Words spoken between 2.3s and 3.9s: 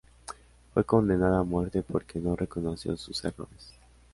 reconoció sus errores.